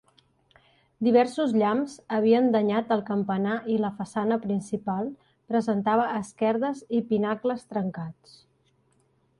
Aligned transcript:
Diversos 1.07 1.51
llamps 1.61 1.97
havien 2.19 2.47
danyat 2.55 2.95
el 2.95 3.03
campanar 3.09 3.59
i 3.75 3.77
la 3.83 3.93
façana 3.99 4.39
principal 4.47 5.13
presentava 5.53 6.09
esquerdes 6.23 6.85
i 7.01 7.05
pinacles 7.13 7.69
trencats. 7.75 8.39